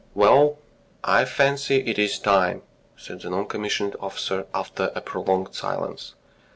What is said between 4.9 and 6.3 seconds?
a prolonged silence.